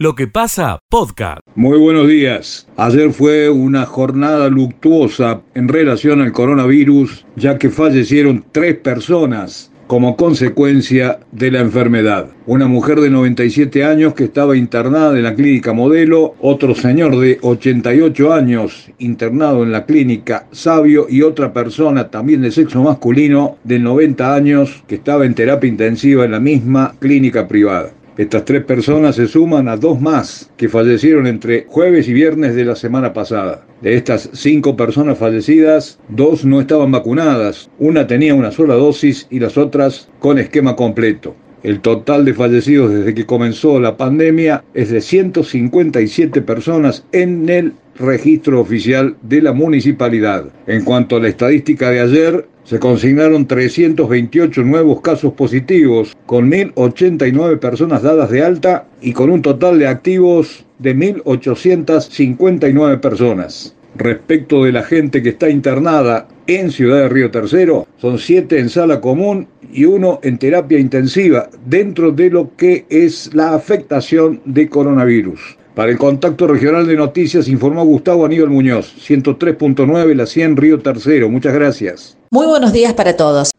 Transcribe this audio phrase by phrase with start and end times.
[0.00, 1.40] Lo que pasa, podcast.
[1.56, 2.68] Muy buenos días.
[2.76, 10.16] Ayer fue una jornada luctuosa en relación al coronavirus, ya que fallecieron tres personas como
[10.16, 12.28] consecuencia de la enfermedad.
[12.46, 17.38] Una mujer de 97 años que estaba internada en la clínica Modelo, otro señor de
[17.42, 23.80] 88 años internado en la clínica Sabio y otra persona también de sexo masculino de
[23.80, 27.90] 90 años que estaba en terapia intensiva en la misma clínica privada.
[28.18, 32.64] Estas tres personas se suman a dos más que fallecieron entre jueves y viernes de
[32.64, 33.64] la semana pasada.
[33.80, 39.38] De estas cinco personas fallecidas, dos no estaban vacunadas, una tenía una sola dosis y
[39.38, 41.36] las otras con esquema completo.
[41.62, 47.74] El total de fallecidos desde que comenzó la pandemia es de 157 personas en el
[48.00, 50.46] registro oficial de la municipalidad.
[50.66, 57.58] En cuanto a la estadística de ayer, se consignaron 328 nuevos casos positivos, con 1.089
[57.60, 63.74] personas dadas de alta y con un total de activos de 1.859 personas.
[63.96, 68.68] Respecto de la gente que está internada en Ciudad de Río Tercero, son 7 en
[68.68, 74.68] sala común y uno en terapia intensiva, dentro de lo que es la afectación de
[74.68, 75.56] coronavirus.
[75.74, 81.30] Para el contacto regional de noticias informó Gustavo Aníbal Muñoz, 103.9 La 100 Río Tercero.
[81.30, 82.17] Muchas gracias.
[82.30, 83.50] Muy buenos días para todos.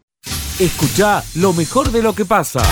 [0.58, 2.62] Escucha lo mejor de lo que pasa.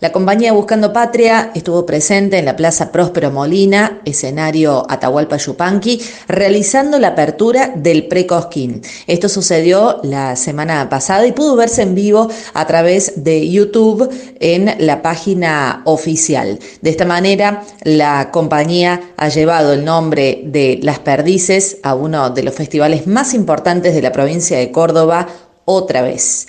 [0.00, 7.00] La compañía Buscando Patria estuvo presente en la Plaza Próspero Molina, escenario Atahualpa Yupanqui, realizando
[7.00, 8.80] la apertura del Precosquín.
[9.08, 14.72] Esto sucedió la semana pasada y pudo verse en vivo a través de YouTube en
[14.78, 16.60] la página oficial.
[16.80, 22.44] De esta manera, la compañía ha llevado el nombre de Las Perdices a uno de
[22.44, 25.26] los festivales más importantes de la provincia de Córdoba
[25.64, 26.46] otra vez.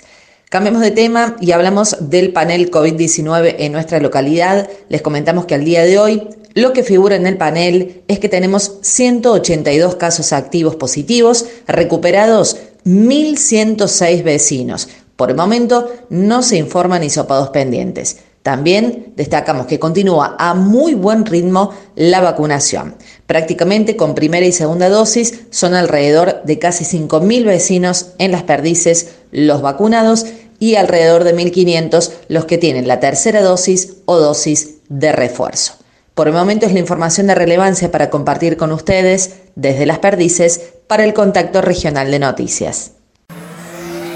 [0.50, 4.68] Cambiemos de tema y hablamos del panel COVID-19 en nuestra localidad.
[4.88, 8.28] Les comentamos que al día de hoy lo que figura en el panel es que
[8.28, 14.88] tenemos 182 casos activos positivos, recuperados 1.106 vecinos.
[15.14, 18.16] Por el momento no se informan hisopados pendientes.
[18.42, 22.96] También destacamos que continúa a muy buen ritmo la vacunación.
[23.30, 29.24] Prácticamente con primera y segunda dosis son alrededor de casi 5.000 vecinos en las perdices
[29.30, 30.26] los vacunados
[30.58, 35.74] y alrededor de 1.500 los que tienen la tercera dosis o dosis de refuerzo.
[36.16, 40.80] Por el momento es la información de relevancia para compartir con ustedes desde las perdices
[40.88, 42.96] para el contacto regional de noticias.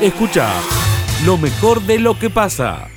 [0.02, 0.48] Escucha
[1.24, 2.88] lo mejor de lo que pasa.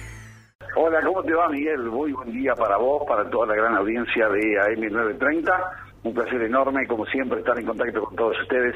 [0.75, 1.83] Hola, ¿cómo te va Miguel?
[1.83, 5.86] Muy buen día para vos, para toda la gran audiencia de AM930.
[6.07, 8.73] Un placer enorme, como siempre, estar en contacto con todos ustedes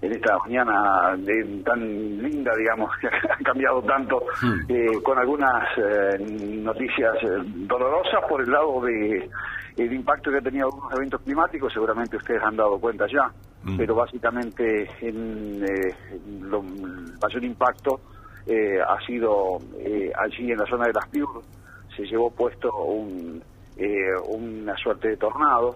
[0.00, 1.18] en esta mañana
[1.64, 4.60] tan linda, digamos, que ha cambiado tanto, hmm.
[4.68, 6.18] eh, con algunas eh,
[6.62, 9.28] noticias eh, dolorosas por el lado de
[9.76, 13.28] el impacto que ha tenido algunos eventos climáticos, seguramente ustedes han dado cuenta ya,
[13.64, 13.76] hmm.
[13.76, 15.60] pero básicamente en,
[16.48, 18.00] lo, el mayor impacto
[18.86, 19.58] ha sido
[20.16, 21.42] allí en la zona de las Piur,
[21.94, 23.42] se llevó puesto un,
[24.28, 25.74] una suerte de tornado,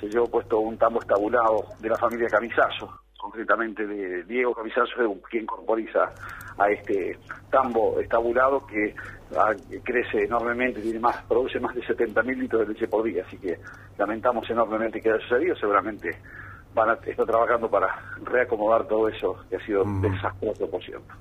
[0.00, 4.92] se llevó puesto un tambo estabulado de la familia Camisazo, concretamente de Diego Camisazo,
[5.30, 6.12] quien corporiza
[6.58, 7.18] a este
[7.50, 8.94] tambo estabulado que
[9.36, 13.38] ah, crece enormemente, tiene más, produce más de 70.000 litros de leche por día, así
[13.38, 13.58] que
[13.98, 16.10] lamentamos enormemente que haya sucedido, seguramente
[16.74, 17.88] van a estar trabajando para
[18.24, 21.14] reacomodar todo eso que ha sido desastroso, por cierto.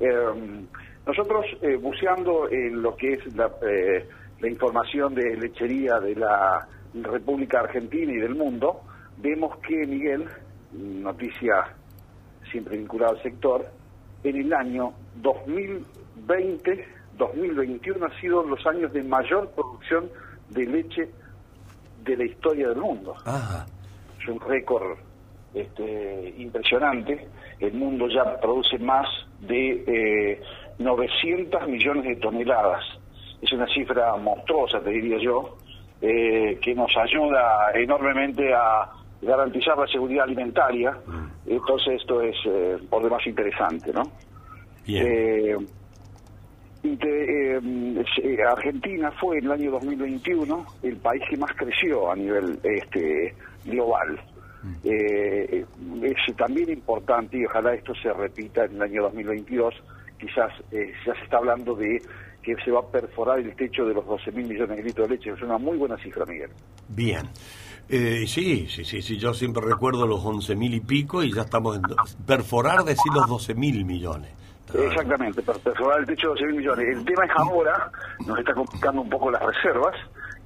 [0.00, 0.66] Eh,
[1.06, 4.06] nosotros, eh, buceando en lo que es la, eh,
[4.40, 8.80] la información de lechería de la República Argentina y del mundo,
[9.18, 10.28] vemos que Miguel
[10.72, 11.74] noticia
[12.50, 13.66] siempre vinculada al sector,
[14.22, 20.10] en el año 2020, 2021 ha sido los años de mayor producción
[20.50, 21.10] de leche
[22.02, 23.14] de la historia del mundo.
[24.20, 24.98] Es un récord
[25.54, 27.28] este, impresionante.
[27.58, 29.06] El mundo ya produce más
[29.40, 30.42] de eh,
[30.78, 32.84] 900 millones de toneladas.
[33.40, 35.56] Es una cifra monstruosa, te diría yo,
[36.02, 38.90] eh, que nos ayuda enormemente a
[39.22, 40.92] garantizar la seguridad alimentaria.
[41.06, 41.26] Mm.
[41.46, 44.02] Entonces esto es eh, por demás interesante, ¿no?
[44.86, 45.56] Eh,
[46.82, 53.34] eh, Argentina fue en el año 2021 el país que más creció a nivel este
[53.64, 54.18] global.
[54.62, 56.04] Mm.
[56.04, 59.74] es también importante y ojalá esto se repita en el año 2022.
[60.18, 62.02] Quizás ya se está hablando de
[62.42, 65.16] que se va a perforar el techo de los 12 mil millones de litros de
[65.16, 65.30] leche.
[65.30, 66.50] Es una muy buena cifra, Miguel.
[66.88, 67.28] Bien.
[67.88, 71.42] Eh, sí, sí, sí, sí, yo siempre recuerdo los 11 mil y pico y ya
[71.42, 71.82] estamos en
[72.24, 74.30] perforar, decir los 12 mil millones.
[74.72, 76.96] Exactamente, perforar el techo de 12 mil millones.
[76.96, 77.90] El tema es ahora,
[78.24, 79.96] nos está complicando un poco las reservas,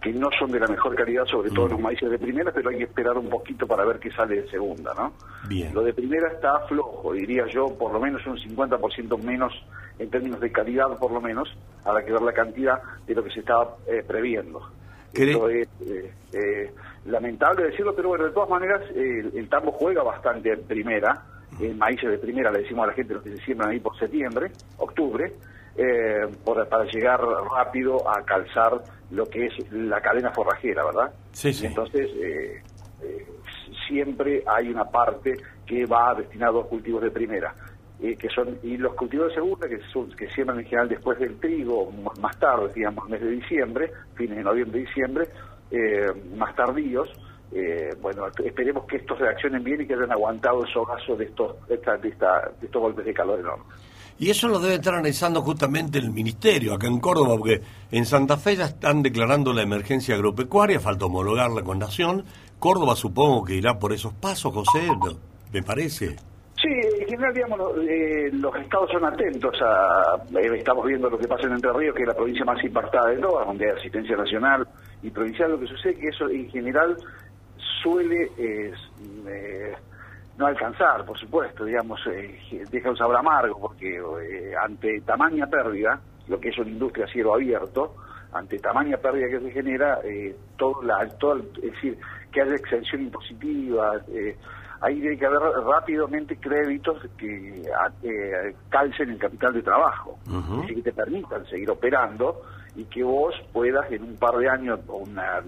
[0.01, 2.79] que no son de la mejor calidad, sobre todo los maíces de primera, pero hay
[2.79, 5.13] que esperar un poquito para ver qué sale de segunda, ¿no?
[5.49, 5.75] Bien.
[5.75, 9.53] Lo de primera está flojo, diría yo, por lo menos un 50% menos
[9.99, 11.49] en términos de calidad, por lo menos,
[11.85, 14.61] la que ver la cantidad de lo que se estaba eh, previendo.
[15.13, 16.73] Esto es eh, eh,
[17.07, 21.23] lamentable decirlo, pero bueno, de todas maneras, el tambo juega bastante en primera,
[21.61, 23.97] en maíces de primera, le decimos a la gente los que se siembran ahí por
[23.97, 25.33] septiembre, octubre,
[25.77, 28.81] eh, para llegar rápido a calzar
[29.11, 31.13] lo que es la cadena forrajera, ¿verdad?
[31.33, 31.67] Sí, sí.
[31.67, 32.63] Entonces, eh,
[33.03, 33.27] eh,
[33.89, 35.35] siempre hay una parte
[35.67, 37.55] que va destinada a cultivos de primera.
[38.19, 41.39] Que son y los cultivos de segunda que son, que siembran en general después del
[41.39, 41.91] trigo
[42.21, 45.29] más tarde digamos mes de diciembre fines de noviembre diciembre
[46.37, 47.09] más tardíos
[48.01, 51.77] bueno, esperemos que estos reaccionen bien y que hayan aguantado el sogazo de estos, de,
[51.77, 52.09] de
[52.63, 53.67] estos golpes de calor enormes.
[54.19, 58.37] Y eso lo debe estar analizando justamente el Ministerio acá en Córdoba, porque en Santa
[58.37, 62.25] Fe ya están declarando la emergencia agropecuaria, falta homologarla con Nación.
[62.61, 64.89] Córdoba supongo que irá por esos pasos, José,
[65.53, 66.17] me parece.
[67.05, 70.17] En general, digamos, eh, los estados son atentos a...
[70.39, 73.11] Eh, estamos viendo lo que pasa en Entre Ríos, que es la provincia más impactada
[73.11, 74.67] de todas, donde hay asistencia nacional
[75.03, 75.51] y provincial.
[75.51, 76.97] Lo que sucede es que eso en general
[77.83, 78.31] suele...
[78.39, 78.73] Eh,
[80.39, 84.01] no alcanzar, por supuesto, digamos, eh, deja un sabor amargo, porque
[84.61, 87.95] ante tamaña pérdida, lo que es una industria a cielo abierto,
[88.33, 90.01] ante tamaña pérdida que se genera,
[90.57, 91.99] todo la, todo, es decir,
[92.33, 94.01] que haya exención impositiva,
[94.85, 97.63] ahí tiene que haber rápidamente créditos que
[98.03, 100.19] eh, calcen el capital de trabajo,
[100.69, 102.43] y que te permitan seguir operando
[102.77, 105.41] y que vos puedas en un par de años o una,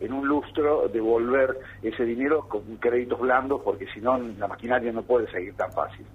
[0.00, 5.02] en un lustro devolver ese dinero con créditos blandos porque si no la maquinaria no
[5.02, 6.06] puede seguir tan fácil.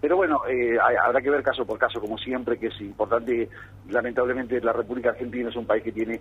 [0.00, 3.48] Pero bueno, eh, habrá que ver caso por caso, como siempre, que es importante.
[3.88, 6.20] Lamentablemente, la República Argentina es un país que tiene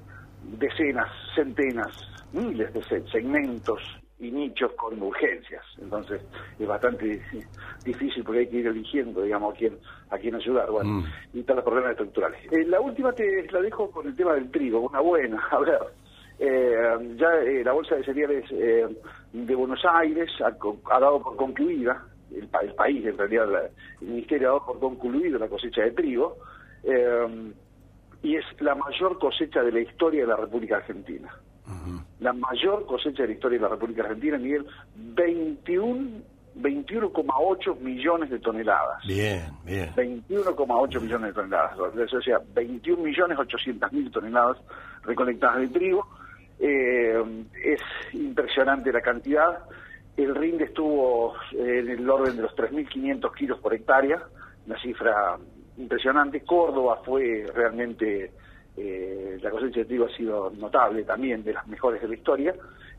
[0.57, 1.91] decenas, centenas,
[2.31, 5.63] miles de segmentos y nichos con urgencias.
[5.81, 6.21] Entonces
[6.59, 7.21] es bastante
[7.85, 9.77] difícil porque hay que ir eligiendo, digamos, a quién,
[10.09, 10.69] a quién ayudar.
[10.69, 11.05] Bueno, mm.
[11.33, 12.39] y están los problemas estructurales.
[12.51, 15.41] Eh, la última te la dejo con el tema del trigo, una buena.
[15.51, 15.79] A ver,
[16.39, 22.47] eh, ya eh, la Bolsa de Cereales de Buenos Aires ha, dado por concluida, el,
[22.47, 23.71] país, en realidad,
[24.01, 26.37] el Ministerio ha dado por concluida la cosecha de trigo.
[28.23, 31.29] y es la mayor cosecha de la historia de la República Argentina
[32.19, 34.65] la mayor cosecha de la historia de la República Argentina, Miguel,
[34.95, 39.03] 21 21,8 millones de toneladas.
[39.07, 39.89] Bien, bien.
[39.95, 41.79] 21,8 millones de toneladas.
[41.79, 44.57] O sea, 21 millones 800 mil toneladas
[45.03, 46.07] recolectadas de trigo.
[46.59, 47.81] Eh, es
[48.13, 49.63] impresionante la cantidad.
[50.15, 54.21] El rinde estuvo en el orden de los 3.500 kilos por hectárea,
[54.67, 55.37] una cifra
[55.77, 56.41] impresionante.
[56.41, 58.31] Córdoba fue realmente
[58.77, 62.55] eh, la cosecha de trigo ha sido notable también, de las mejores de la historia,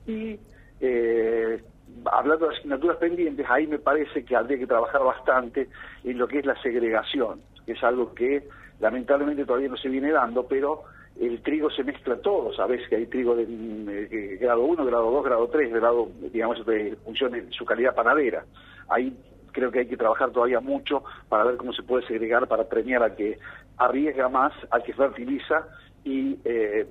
[0.07, 0.39] y
[0.81, 1.63] eh,
[2.11, 5.69] hablando de asignaturas pendientes, ahí me parece que habría que trabajar bastante
[6.05, 8.49] en lo que es la segregación, que es algo que
[8.81, 10.83] lamentablemente todavía no se viene dando, pero
[11.21, 15.25] el trigo se mezcla todo, sabes que hay trigo de, de grado 1, grado 2,
[15.25, 18.45] grado 3, grado, digamos, de función de su calidad panadera.
[18.89, 19.17] Ahí
[19.53, 23.03] creo que hay que trabajar todavía mucho para ver cómo se puede segregar para premiar
[23.05, 23.39] a que
[23.79, 25.67] arriesga más, al que fertiliza
[26.05, 26.87] y eh,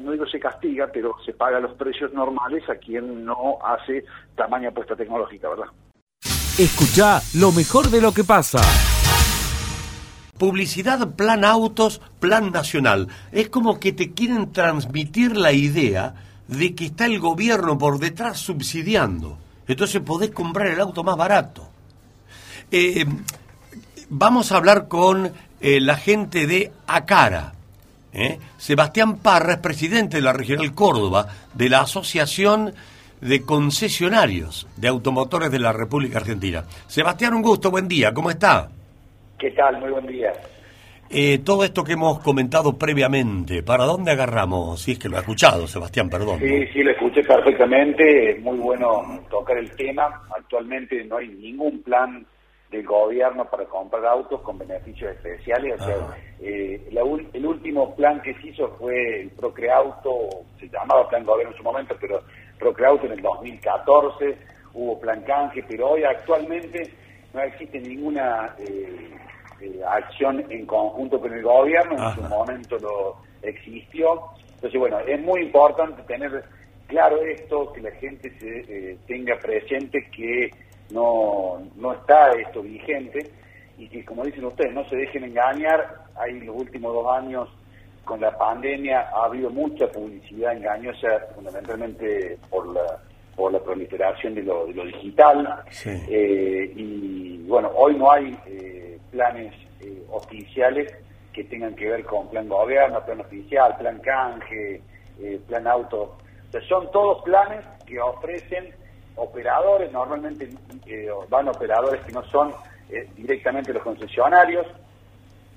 [0.00, 4.04] no digo se castiga, pero se paga los precios normales a quien no hace
[4.36, 5.66] tamaña apuesta tecnológica, ¿verdad?
[6.58, 8.60] Escucha lo mejor de lo que pasa.
[10.38, 13.08] Publicidad, plan autos, plan nacional.
[13.32, 16.14] Es como que te quieren transmitir la idea
[16.48, 19.38] de que está el gobierno por detrás subsidiando.
[19.66, 21.68] Entonces podés comprar el auto más barato.
[22.70, 23.04] Eh,
[24.08, 27.52] vamos a hablar con eh, la gente de Acara.
[28.12, 28.38] ¿eh?
[28.56, 32.72] Sebastián Parra es presidente de la Regional Córdoba, de la Asociación
[33.20, 36.64] de Concesionarios de Automotores de la República Argentina.
[36.86, 38.68] Sebastián, un gusto, buen día, ¿cómo está?
[39.38, 39.78] ¿Qué tal?
[39.78, 40.32] Muy buen día.
[41.10, 44.82] Eh, todo esto que hemos comentado previamente, ¿para dónde agarramos?
[44.82, 46.40] Si es que lo ha escuchado, Sebastián, perdón.
[46.40, 48.38] Sí, sí, lo escuché perfectamente.
[48.40, 50.22] Muy bueno tocar el tema.
[50.36, 52.26] Actualmente no hay ningún plan
[52.74, 55.80] del gobierno para comprar autos con beneficios especiales.
[55.80, 55.96] O sea,
[56.40, 60.28] eh, el último plan que se hizo fue el Procreauto,
[60.58, 62.20] se llamaba plan gobierno en su momento, pero
[62.58, 64.36] Procreauto en el 2014,
[64.74, 66.90] hubo plan canje, pero hoy actualmente
[67.32, 69.10] no existe ninguna eh,
[69.60, 74.20] eh, acción en conjunto con el gobierno, en su momento lo existió.
[74.54, 76.42] Entonces, bueno, es muy importante tener
[76.88, 80.50] claro esto, que la gente se tenga presente que
[80.90, 83.30] no, no está esto vigente
[83.78, 86.04] y que, como dicen ustedes, no se dejen engañar.
[86.16, 87.48] Hay los últimos dos años
[88.04, 93.00] con la pandemia ha habido mucha publicidad engañosa, fundamentalmente por la
[93.36, 95.64] por la proliferación de lo, de lo digital.
[95.84, 100.92] Eh, y bueno, hoy no hay eh, planes eh, oficiales
[101.32, 104.80] que tengan que ver con plan gobierno, plan oficial, plan canje,
[105.48, 106.16] plan auto.
[106.48, 108.72] O sea, son todos planes que ofrecen
[109.16, 110.48] operadores, normalmente
[111.28, 112.52] van operadores que no son
[113.16, 114.66] directamente los concesionarios,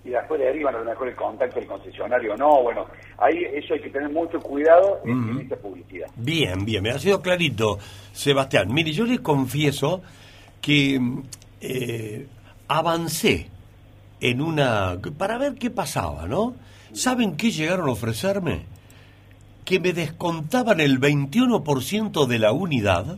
[0.07, 2.63] y después derivan a lo mejor el contacto del concesionario o no.
[2.63, 2.85] Bueno,
[3.17, 6.07] ahí eso hay que tener mucho cuidado en, esta publicidad.
[6.15, 7.77] Bien, bien, me ha sido clarito,
[8.13, 8.73] Sebastián.
[8.73, 10.01] Mire, yo le confieso
[10.61, 10.99] que
[11.59, 12.27] eh,
[12.69, 13.49] avancé
[14.21, 14.97] en una...
[15.17, 16.55] para ver qué pasaba, ¿no?
[16.93, 18.61] ¿Saben qué llegaron a ofrecerme?
[19.65, 23.17] Que me descontaban el 21% de la unidad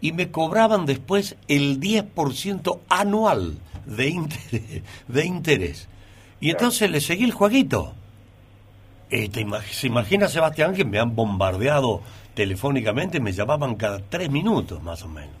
[0.00, 4.82] y me cobraban después el 10% anual de interés.
[5.08, 5.88] De interés.
[6.40, 7.94] Y entonces le seguí el jueguito.
[9.10, 9.30] Eh,
[9.70, 12.02] ¿Se imagina, Sebastián, que me han bombardeado
[12.34, 13.20] telefónicamente?
[13.20, 15.34] Me llamaban cada tres minutos, más o menos.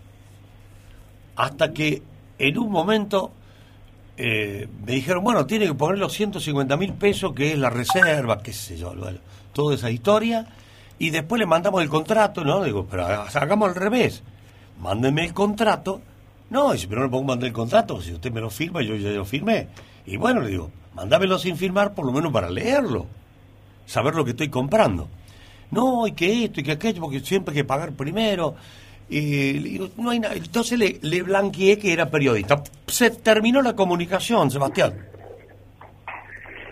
[1.36, 2.02] Hasta que
[2.38, 3.32] en un momento
[4.16, 8.42] eh, me dijeron, bueno, tiene que poner los 150 mil pesos, que es la reserva,
[8.42, 8.92] qué sé yo,
[9.52, 10.46] toda esa historia.
[10.98, 12.64] Y después le mandamos el contrato, ¿no?
[12.64, 14.24] Digo, pero hagamos al revés.
[14.80, 16.00] Mándenme el contrato.
[16.50, 18.82] No, y si pero no le pongo mandar el contrato, si usted me lo firma,
[18.82, 19.68] yo ya lo firmé.
[20.06, 23.06] Y bueno, le digo, mándamelo sin firmar por lo menos para leerlo,
[23.86, 25.08] saber lo que estoy comprando.
[25.70, 28.54] No, y que esto y que aquello, porque siempre hay que pagar primero.
[29.10, 30.34] Y no hay nada.
[30.34, 32.62] Entonces le, le blanqueé que era periodista.
[32.86, 34.94] Se terminó la comunicación, Sebastián.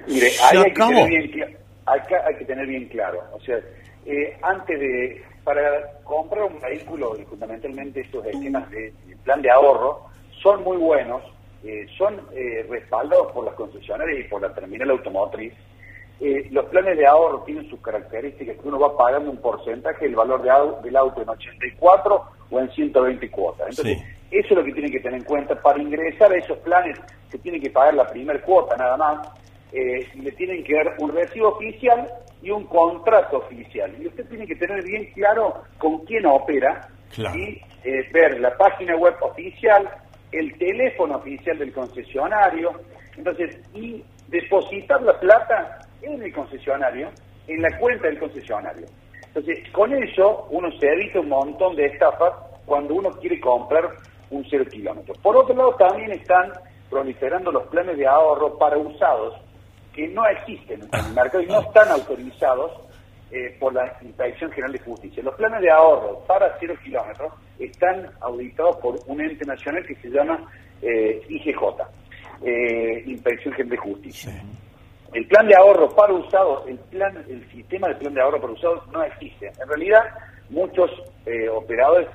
[0.07, 2.01] Mire, hay, que tener bien, hay,
[2.39, 3.23] que, tener bien claro.
[3.33, 3.59] O sea,
[4.07, 5.25] eh, antes de.
[5.47, 8.93] Para comprar un vehículo, y fundamentalmente estos esquemas de
[9.25, 10.07] plan de ahorro,
[10.43, 11.23] son muy buenos
[11.67, 15.53] eh, son eh, respaldados por las concesionarias y por la terminal automotriz.
[16.21, 20.15] Eh, los planes de ahorro tienen sus características que uno va pagando un porcentaje del
[20.15, 20.51] valor de
[20.85, 23.71] del auto en 84 o en 120 cuotas.
[23.71, 23.99] Entonces,
[24.31, 25.61] eso es lo que tienen que tener en cuenta.
[25.61, 26.99] Para ingresar a esos planes
[27.31, 29.29] se tiene que pagar la primera cuota nada más.
[30.15, 32.09] Y le tienen que dar un recibo oficial
[32.43, 33.95] y un contrato oficial.
[34.01, 36.89] Y usted tiene que tener bien claro con quién opera
[37.35, 37.61] y
[38.13, 39.89] ver la página web oficial,
[40.33, 42.73] el teléfono oficial del concesionario,
[43.17, 47.11] entonces, y depositar la plata en el concesionario,
[47.47, 48.87] en la cuenta del concesionario.
[49.29, 52.33] Entonces, con eso uno se evita un montón de estafas
[52.65, 53.91] cuando uno quiere comprar
[54.31, 55.15] un cero kilómetro.
[55.23, 56.53] Por otro lado, también están
[56.91, 59.35] proliferando los planes de ahorro para usados
[59.97, 62.73] que no existen en el mercado y no están autorizados
[63.31, 65.23] eh, por la Inspección General de Justicia.
[65.23, 70.11] Los planes de ahorro para cero kilómetros están auditados por un ente nacional que se
[70.11, 70.49] llama
[70.83, 71.61] eh, IGJ,
[72.45, 74.45] eh, Inspección General de Justicia.
[75.15, 78.53] El plan de ahorro para usados, el plan, el sistema de plan de ahorro para
[78.53, 79.47] usados no existe.
[79.47, 80.03] En realidad,
[80.51, 80.91] muchos
[81.53, 82.09] operadores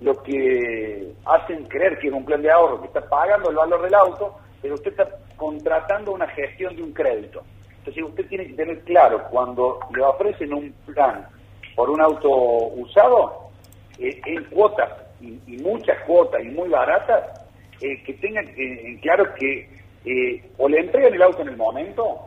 [0.00, 3.82] lo que hacen creer que es un plan de ahorro que está pagando el valor
[3.82, 5.08] del auto, pero usted está
[5.42, 7.42] contratando una gestión de un crédito.
[7.78, 11.26] Entonces usted tiene que tener claro, cuando le ofrecen un plan
[11.74, 12.30] por un auto
[12.76, 13.50] usado,
[13.98, 14.88] eh, en cuotas,
[15.20, 17.40] y, muchas cuotas y muy baratas,
[17.80, 19.68] eh, que tengan en claro que
[20.04, 22.20] eh, o le entregan el auto en el momento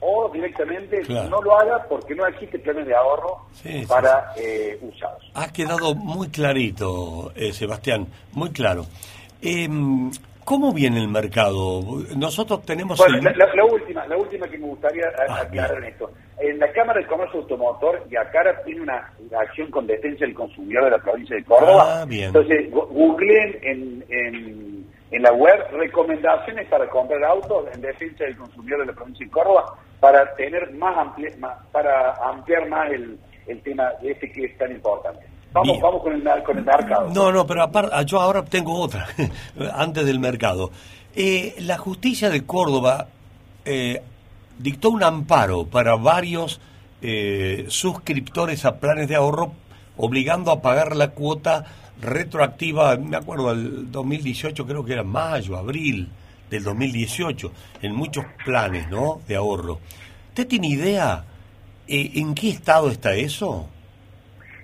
[0.00, 3.48] o directamente no lo haga porque no existe planes de ahorro
[3.86, 4.32] para
[4.80, 5.30] usados.
[5.34, 8.86] Ha quedado muy clarito, Sebastián, muy claro.
[9.42, 10.10] Em,
[10.44, 11.82] ¿Cómo viene el mercado?
[12.16, 12.98] Nosotros tenemos...
[12.98, 16.10] Bueno, la, última, la última que me gustaría ah, aclarar en esto.
[16.38, 20.90] En la Cámara de Comercio Automotor, Yacara tiene una acción con defensa del consumidor de
[20.90, 22.02] la provincia de Córdoba.
[22.02, 22.26] Ah, bien.
[22.26, 28.80] Entonces, googleen en, en, en, la web recomendaciones para comprar autos en defensa del consumidor
[28.80, 31.14] de la provincia de Córdoba para tener más,
[31.70, 35.31] para ampliar más el, el tema de este que es tan importante.
[35.52, 37.10] Vamos, vamos con, el, con el mercado.
[37.10, 39.06] No, no, pero aparte, yo ahora tengo otra,
[39.74, 40.70] antes del mercado.
[41.14, 43.08] Eh, la justicia de Córdoba
[43.64, 44.02] eh,
[44.58, 46.60] dictó un amparo para varios
[47.02, 49.52] eh, suscriptores a planes de ahorro,
[49.98, 51.66] obligando a pagar la cuota
[52.00, 56.08] retroactiva, me acuerdo, del 2018, creo que era mayo, abril
[56.48, 59.20] del 2018, en muchos planes ¿no?
[59.28, 59.80] de ahorro.
[60.28, 61.24] ¿Usted tiene idea
[61.86, 63.68] en qué estado está eso?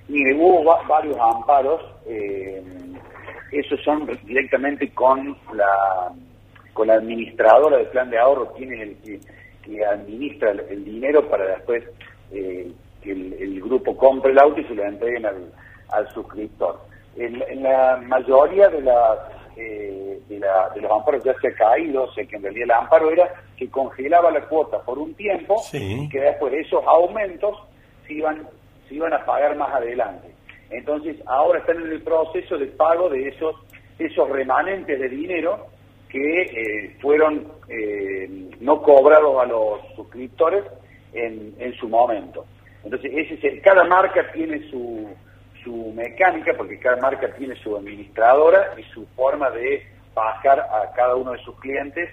[0.09, 2.63] Mire, hubo varios amparos, eh,
[3.53, 6.13] esos son directamente con la
[6.79, 9.21] con la administradora del plan de ahorro, quien es el
[9.63, 11.83] que, administra el, dinero para después
[12.31, 12.71] eh,
[13.03, 15.53] que el, grupo compre el auto y se lo entreguen al,
[15.91, 16.81] al suscriptor.
[17.17, 19.19] En, la mayoría de las
[19.57, 22.65] eh, de, la, de, los amparos ya se ha caído, o sea que en realidad
[22.65, 27.59] el amparo era que congelaba la cuota por un tiempo y que después esos aumentos
[28.07, 28.47] se iban,
[28.89, 30.29] se iban a pagar más adelante.
[30.71, 33.57] Entonces ahora están en el proceso de pago de esos,
[33.99, 35.67] esos remanentes de dinero
[36.09, 40.65] que eh, fueron eh, no cobrados a los suscriptores
[41.13, 42.47] en, en su momento.
[42.85, 45.09] Entonces, ese cada marca tiene su,
[45.63, 51.15] su mecánica, porque cada marca tiene su administradora y su forma de bajar a cada
[51.15, 52.09] uno de sus clientes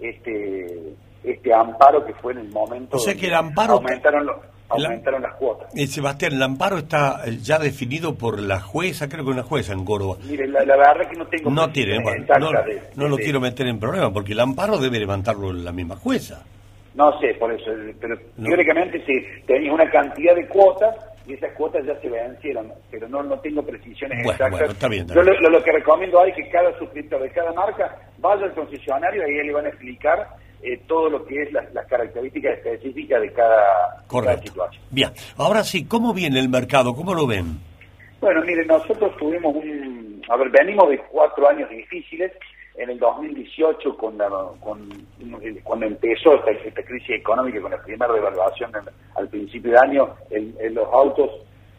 [0.00, 4.30] este este amparo que fue en el momento o sea que el amparo aumentaron
[4.70, 5.68] aumentaron las cuotas.
[5.74, 9.72] Eh, Sebastián el amparo está eh, ya definido por la jueza creo que una jueza
[9.72, 10.16] en Córdoba.
[10.24, 11.98] Mire la, verdad es que no tengo no tiene
[12.96, 16.44] no, lo quiero meter en problema porque el amparo debe levantarlo la misma jueza.
[16.94, 20.94] No sé por eso pero teóricamente si tenía una cantidad de cuotas
[21.26, 24.76] y esas cuotas ya se vencieron, pero no, no tengo precisiones exactas.
[25.14, 29.38] Yo lo, que recomiendo es que cada suscriptor de cada marca vaya al concesionario y
[29.38, 30.26] ahí le van a explicar
[30.62, 34.04] eh, todo lo que es las, características específicas de cada,
[34.42, 34.82] situación.
[34.90, 36.94] Bien, ahora sí, ¿cómo viene el mercado?
[36.94, 37.58] ¿Cómo lo ven?
[38.20, 40.22] Bueno, miren, nosotros tuvimos un...
[40.28, 42.30] A ver, venimos de cuatro años difíciles
[42.76, 44.18] en el 2018, con
[45.64, 48.70] cuando empezó esta, crisis económica, con la primera devaluación
[49.16, 51.30] al principio de año, los autos,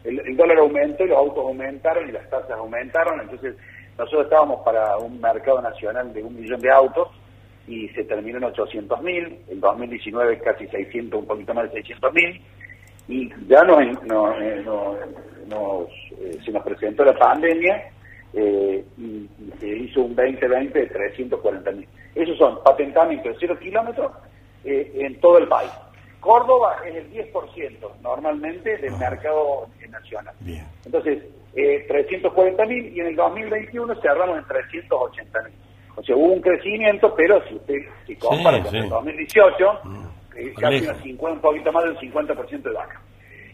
[0.04, 3.56] el, dólar aumentó y los autos aumentaron y las tasas aumentaron, entonces
[3.98, 7.08] nosotros estábamos para un mercado nacional de un millón de autos
[7.66, 12.12] y se terminó en 800 mil, el 2019 casi 600, un poquito más de 600
[12.12, 12.40] mil,
[13.08, 14.64] y ya nos, eh,
[15.50, 17.90] eh, se nos presentó la pandemia
[18.34, 19.28] eh, y,
[19.60, 21.88] se hizo un 2020 de 340 mil.
[22.14, 24.12] Esos son patentamientos de cero kilómetros
[24.64, 25.70] eh, en todo el país.
[26.20, 27.32] Córdoba es el 10%
[28.00, 28.98] normalmente del ah.
[28.98, 30.34] mercado nacional.
[30.84, 35.52] Entonces, eh, 340 mil y en el 2021 cerramos en 380 mil.
[35.94, 40.06] O sea, hubo un crecimiento, pero si usted si compara con el 2018, mm.
[40.36, 43.00] eh, casi un poquito más del 50% de vaca.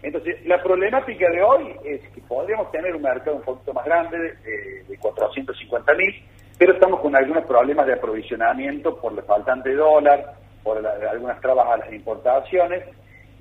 [0.02, 4.16] Entonces, la problemática de hoy es que podríamos tener un mercado un poquito más grande,
[4.16, 6.14] de, de 450 mil,
[6.56, 11.66] pero estamos con algunos problemas de aprovisionamiento por la faltante de dólar, por algunas trabas
[11.68, 12.84] a las importaciones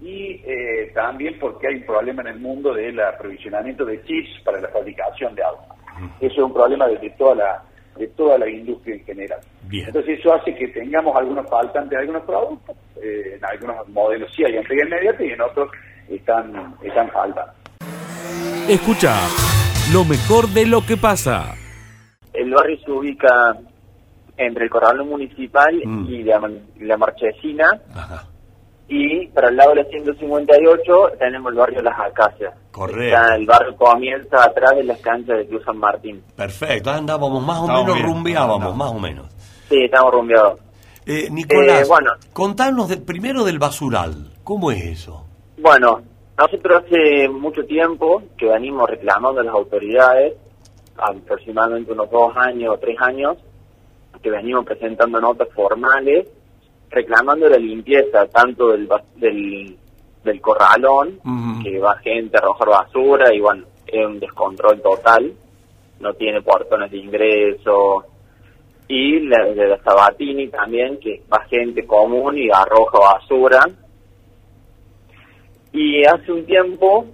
[0.01, 4.61] y eh, también porque hay un problema en el mundo del aprovisionamiento de chips para
[4.61, 5.65] la fabricación de autos.
[6.19, 7.63] Eso es un problema de, toda la
[7.97, 9.39] de toda la industria en general.
[9.71, 14.43] Entonces eso hace que tengamos algunos faltantes de algunos productos, eh, en algunos modelos sí
[14.45, 15.69] hay entrega inmediata y en otros
[16.09, 17.09] están, están.
[18.69, 19.13] Escucha
[19.93, 21.55] lo mejor de lo que pasa.
[22.33, 23.57] El barrio se ubica
[24.37, 26.05] entre el Corralón Municipal mm.
[26.09, 27.81] y la, Marchesina.
[28.89, 32.53] Y para el lado de la 158 tenemos el barrio Las Acacias.
[32.71, 33.33] Correcto.
[33.33, 36.23] el barrio comienza atrás de las canchas de Cruz San Martín.
[36.35, 39.27] Perfecto, andábamos más o menos, rumbeábamos, más o menos.
[39.67, 40.59] Sí, estamos rumbeados.
[41.05, 44.31] Eh, Nicolás, eh, bueno, contanos primero del basural.
[44.43, 45.25] ¿Cómo es eso?
[45.57, 46.01] Bueno,
[46.37, 50.33] nosotros hace mucho tiempo que venimos reclamando a las autoridades,
[50.97, 53.37] aproximadamente unos dos años o tres años,
[54.21, 56.27] que venimos presentando notas formales
[56.89, 59.77] reclamando la limpieza tanto del, del,
[60.23, 61.19] del corralón,
[61.63, 65.33] que va gente a arrojar basura y bueno, es un descontrol total,
[65.99, 68.05] no tiene portones de ingreso,
[68.87, 73.65] y la, de la Sabatini también, que va gente común y arroja basura,
[75.73, 77.05] y hace un tiempo,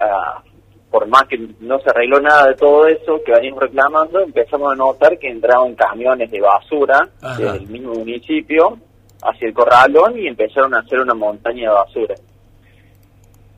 [0.00, 0.42] ah,
[0.90, 4.76] por más que no se arregló nada de todo eso que venimos reclamando, empezamos a
[4.76, 8.78] notar que entraban camiones de basura del mismo municipio
[9.22, 12.14] hacia el corralón y empezaron a hacer una montaña de basura.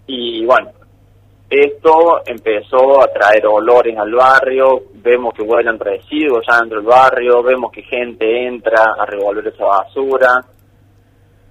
[0.06, 0.70] Y bueno,
[1.48, 7.42] esto empezó a traer olores al barrio, vemos que huelen residuos ya dentro del barrio,
[7.42, 10.44] vemos que gente entra a revolver esa basura,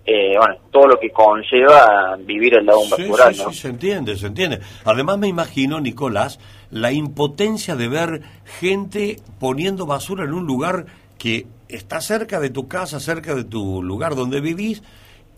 [0.04, 4.16] eh, bueno, todo lo que conlleva vivir el lado de un basural, sí, se entiende,
[4.16, 4.60] se entiende.
[4.84, 6.40] Además me imagino, Nicolás,
[6.72, 8.22] la impotencia de ver
[8.60, 10.88] gente poniendo basura en un lugar
[11.22, 14.82] que está cerca de tu casa, cerca de tu lugar donde vivís,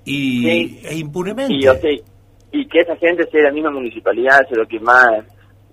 [0.06, 0.48] y
[0.86, 1.54] e impunemente.
[2.52, 5.10] Y, que esa gente sea la misma municipalidad, es lo que más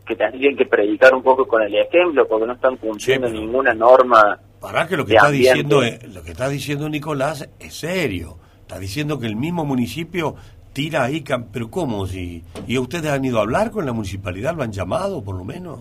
[0.07, 4.39] que tendrían que predicar un poco con el ejemplo, porque no están cumpliendo ninguna norma.
[4.61, 5.81] Para que lo que está diciendo,
[6.13, 10.37] lo que está diciendo Nicolás es serio Está diciendo que el mismo municipio
[10.73, 12.07] tira ahí, pero ¿cómo?
[12.07, 14.55] Si, ¿Y ustedes han ido a hablar con la municipalidad?
[14.55, 15.81] ¿Lo han llamado por lo menos?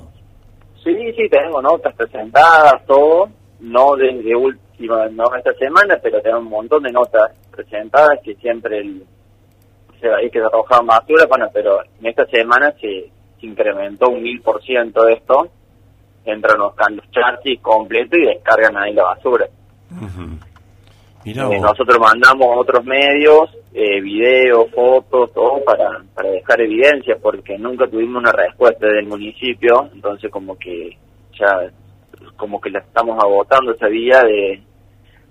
[0.83, 6.49] Sí, sí, tenemos notas presentadas, todo, no desde última, no esta semana, pero tenemos un
[6.49, 9.03] montón de notas presentadas que siempre el,
[9.99, 14.61] se hay que arrojar basura, bueno, pero en esta semana se, incrementó un mil por
[14.61, 15.47] ciento esto,
[16.25, 19.47] entran los, los charchis completos y descargan ahí la basura.
[21.23, 21.61] Mirá Eh, vos.
[21.61, 27.87] nosotros mandamos a otros medios, eh, videos, fotos, todo para, para dejar evidencia, porque nunca
[27.87, 30.97] tuvimos una respuesta del municipio, entonces como que
[31.39, 31.69] ya,
[32.39, 34.61] como que la estamos agotando esa vía de,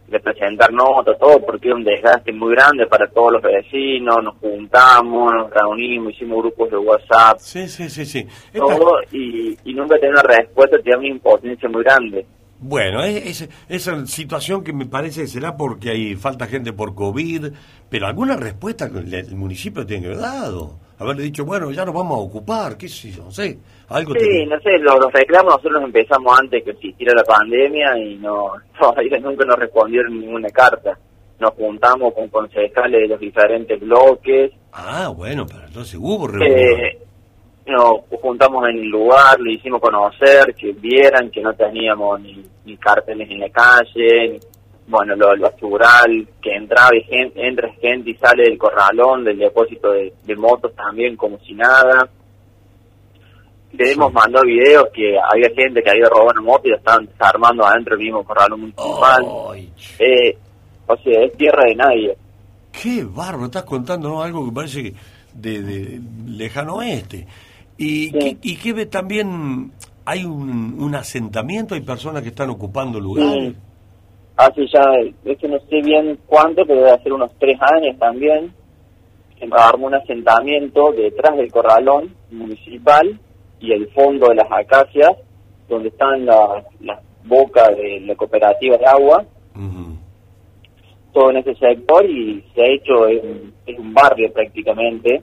[0.08, 4.36] de presentar notas, todo, porque es un desgaste muy grande para todos los vecinos, nos
[4.36, 8.26] juntamos, nos reunimos, hicimos grupos de WhatsApp, Sí, sí, sí, sí.
[8.52, 12.24] Esta- todo, y, y nunca tener una respuesta da una impotencia muy grande.
[12.60, 16.94] Bueno, es, es- esa situación que me parece que será porque hay falta gente por
[16.94, 17.52] COVID,
[17.88, 20.78] pero alguna respuesta el municipio tiene que haber dado.
[20.98, 23.58] Haberle dicho, bueno, ya nos vamos a ocupar, qué sé yo, no sé.
[23.88, 28.16] Algo Sí, no sé, los, los reclamos nosotros empezamos antes que existiera la pandemia y
[28.16, 30.98] no todavía nunca nos respondieron ninguna carta.
[31.38, 36.50] Nos juntamos con concejales de los diferentes bloques, Ah, bueno, pero entonces hubo reunión.
[36.58, 36.98] eh,
[37.66, 42.76] nos juntamos en el lugar, le hicimos conocer, que vieran que no teníamos ni, ni
[42.76, 44.38] carteles en la calle, ni-
[44.88, 49.92] bueno, lo basural, que entraba y gen- entra gente y sale del corralón, del depósito
[49.92, 52.08] de, de motos también como si nada.
[53.72, 57.04] Le hemos mandado videos que había gente que había robado una moto y la estaban
[57.06, 59.24] desarmando adentro del mismo corralón municipal.
[59.98, 60.36] Eh,
[60.86, 62.16] o sea, es tierra de nadie.
[62.72, 64.94] qué bárbaro, estás contándonos algo que parece que
[65.34, 67.26] de, de lejano oeste.
[67.76, 68.18] ¿Y, Sí.
[68.18, 69.72] qué, y también?
[70.06, 71.74] ¿Hay un, un asentamiento?
[71.74, 73.50] ¿Hay personas que están ocupando lugares?
[73.52, 73.56] Sí.
[74.38, 74.84] Hace ya,
[75.24, 78.54] es que no sé bien cuánto, pero debe hacer unos tres años también.
[79.36, 83.18] Se armó un asentamiento detrás del corralón municipal
[83.58, 85.10] y el fondo de las acacias,
[85.68, 89.24] donde están las bocas de la cooperativa de agua,
[91.12, 95.20] todo en ese sector y se ha hecho en, en un barrio prácticamente.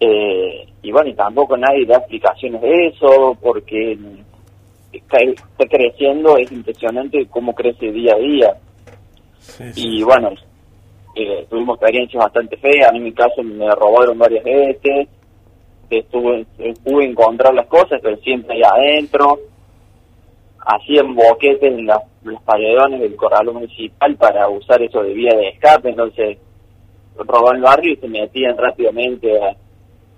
[0.00, 3.96] Eh, y bueno, y tampoco nadie da explicaciones de eso, porque
[4.92, 8.56] está, está creciendo, es impresionante cómo crece día a día.
[9.38, 9.88] Sí, sí.
[9.98, 10.30] Y bueno,
[11.14, 15.08] eh, tuvimos experiencias bastante feas, a mí en mi caso me robaron varias veces,
[15.90, 16.46] estuve,
[16.84, 19.38] pude encontrar las cosas, pero siempre ahí adentro,
[20.60, 25.48] hacían boquetes en las, los paredones del corralón municipal para usar eso de vía de
[25.48, 26.38] escape, entonces
[27.16, 29.56] robaban el barrio y se metían rápidamente a-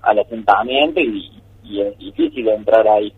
[0.03, 1.31] al asentamiento y,
[1.65, 3.13] y es difícil entrar ahí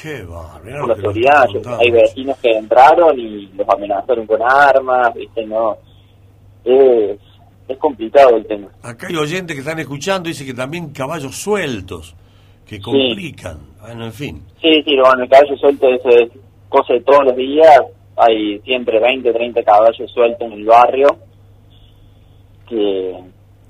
[0.00, 0.94] Qué bárbaro.
[0.96, 1.80] por.
[1.80, 5.46] Hay vecinos que entraron y los amenazaron con armas, ¿viste?
[5.46, 5.76] No.
[6.64, 7.18] Es,
[7.68, 8.68] es complicado el tema.
[8.82, 12.14] Acá hay oyentes que están escuchando, dice que también caballos sueltos,
[12.66, 13.58] que complican.
[13.80, 14.42] Bueno, en fin.
[14.60, 16.30] Sí, sí, bueno, el caballo suelto eso es
[16.68, 17.80] cosa de todos los días.
[18.16, 21.08] Hay siempre 20, 30 caballos sueltos en el barrio.
[22.68, 23.14] Que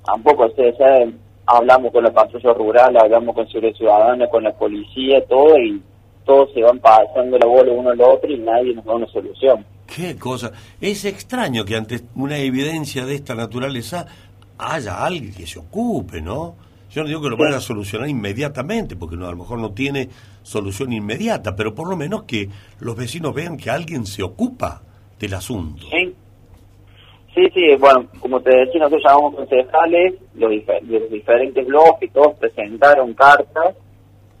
[0.05, 5.23] tampoco ustedes saben, hablamos con la patrulla rural, hablamos con seguridad ciudadana, con la policía,
[5.27, 5.81] todo, y
[6.27, 9.65] todos se van pasando la bola uno al otro y nadie nos da una solución.
[9.87, 10.51] Qué cosa.
[10.79, 14.05] Es extraño que ante una evidencia de esta naturaleza
[14.57, 16.55] haya alguien que se ocupe, ¿no?
[16.91, 19.71] Yo no digo que lo vayan a solucionar inmediatamente, porque no, a lo mejor no
[19.71, 20.09] tiene
[20.43, 24.81] solución inmediata, pero por lo menos que los vecinos vean que alguien se ocupa
[25.19, 25.85] del asunto.
[25.91, 26.15] Sí,
[27.35, 32.35] sí, sí, bueno, como te decía, nosotros llamamos concejales, los, de los diferentes bloques, todos
[32.37, 33.75] presentaron cartas,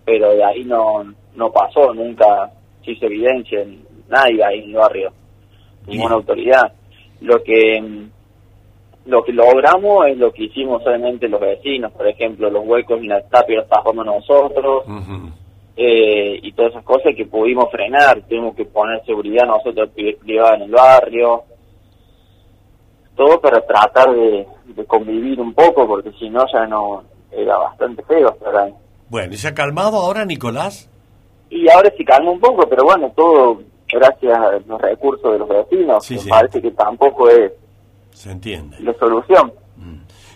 [0.05, 1.03] pero de ahí no,
[1.37, 2.51] no pasó, nunca
[2.83, 3.65] se hizo evidencia,
[4.09, 5.11] nadie ahí en el barrio,
[5.87, 6.73] ninguna autoridad.
[7.21, 8.09] Lo que mm,
[9.05, 13.07] lo que logramos es lo que hicimos solamente los vecinos, por ejemplo, los huecos en
[13.07, 14.83] la tapia los tapamos nosotros,
[15.77, 20.55] eh, y todas esas cosas que pudimos frenar, tuvimos que poner seguridad nosotros pri- privada
[20.55, 21.43] en el barrio,
[23.15, 28.03] todo para tratar de, de convivir un poco, porque si no ya no era bastante
[28.03, 28.73] feo estar ahí.
[29.09, 30.89] Bueno, ¿y se ha calmado ahora, Nicolás?
[31.49, 35.47] Y ahora se calma un poco, pero bueno, todo gracias a los recursos de los
[35.47, 36.29] vecinos, Sí, que sí.
[36.29, 37.51] parece que tampoco es
[38.11, 38.77] Se entiende.
[38.81, 39.53] la solución.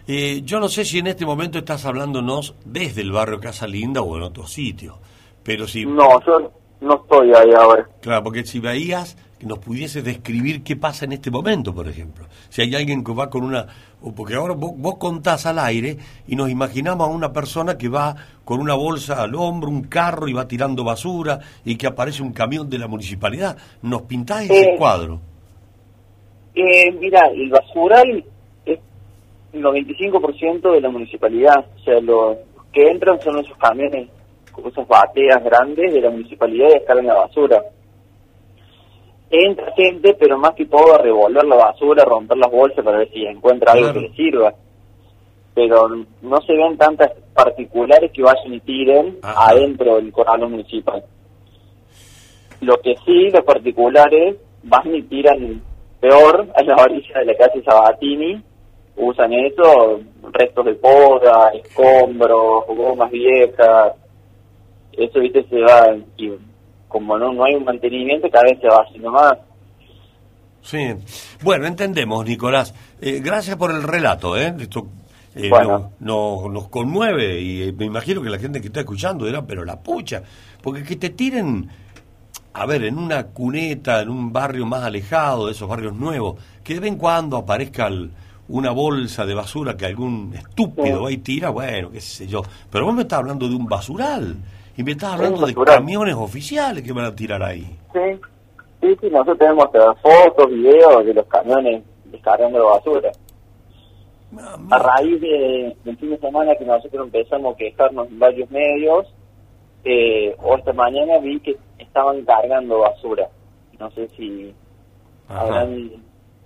[0.08, 4.02] Eh, yo no sé si en este momento estás hablándonos desde el barrio Casa Linda
[4.02, 4.97] o en otro sitio,
[5.43, 5.86] pero si...
[5.86, 7.88] No, yo no estoy ahí ahora.
[8.02, 12.25] Claro, porque si veías que nos pudiese describir qué pasa en este momento, por ejemplo.
[12.49, 13.65] Si hay alguien que va con una...
[13.99, 17.89] o Porque ahora vos, vos contás al aire y nos imaginamos a una persona que
[17.89, 22.21] va con una bolsa al hombro, un carro y va tirando basura y que aparece
[22.21, 23.58] un camión de la municipalidad.
[23.82, 25.19] ¿Nos pintás ese Eh, cuadro?
[26.54, 28.23] Eh, mira, el basural
[28.63, 28.80] es
[29.54, 31.65] el 95% de la municipalidad.
[31.80, 32.38] O sea, los
[32.71, 34.08] que entran son esos camiones,
[34.51, 37.63] como esas bateas grandes de la municipalidad y descargan la basura.
[39.32, 43.10] Entra gente, pero más que todo a revolver la basura, romper las bolsas para ver
[43.12, 44.02] si encuentra algo Claro.
[44.02, 44.54] que le sirva.
[45.54, 45.88] Pero
[46.22, 49.52] no se ven tantas particulares que vayan y tiren Ajá.
[49.52, 51.04] adentro del corralón municipal.
[52.62, 55.62] Lo que sí, los particulares van y tiran
[56.00, 58.41] peor a la orilla de la calle Sabatini,
[58.98, 60.00] usan eso,
[60.32, 63.94] restos de poda, escombros, gomas viejas,
[64.94, 66.32] eso viste se va y
[66.91, 69.38] como no, no hay un mantenimiento cada vez se va haciendo más.
[70.62, 70.77] Sí,
[71.41, 72.73] bueno, entendemos, Nicolás.
[73.01, 74.54] Eh, gracias por el relato, ¿eh?
[74.60, 74.88] Esto
[75.34, 75.91] eh, Bueno.
[76.01, 79.41] no- no- nos conmueve y eh, me imagino que la gente que está escuchando dirá,
[79.45, 80.21] pero la pucha,
[80.62, 81.69] porque que te tiren,
[82.54, 86.73] a ver, en una cuneta, en un barrio más alejado de esos barrios nuevos, que
[86.75, 88.12] de vez en cuando aparezca el-
[88.49, 92.43] una bolsa de basura que algún estúpido ahí tira, bueno, qué sé yo.
[92.69, 94.36] Pero vos me estás hablando de un basural
[94.77, 97.77] y me estás hablando de camiones oficiales que van a tirar ahí.
[97.93, 98.19] Sí,
[98.81, 99.65] sí, sí, nosotros tenemos
[100.01, 103.12] fotos, videos de los camiones descargando basura.
[104.69, 109.07] A raíz de, del fin de semana que nosotros empezamos a quejarnos en varios medios,
[109.84, 113.27] eh, o esta mañana vi que estaban cargando basura.
[113.77, 114.53] No sé si
[115.27, 115.41] Ajá.
[115.41, 115.91] habrán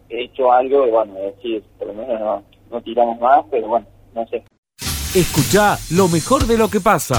[0.10, 3.86] hecho algo, y bueno, decir, por lo menos no, no tiramos más, pero bueno,
[4.16, 4.44] no sé.
[5.14, 7.16] Escucha lo mejor de lo que pasa.